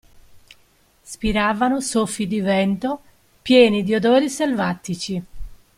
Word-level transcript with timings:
Spiravano 1.03 1.79
soffi 1.79 2.25
di 2.25 2.41
vento, 2.41 3.01
pieni 3.43 3.83
di 3.83 3.93
odori 3.93 4.31
selvatici. 4.31 5.23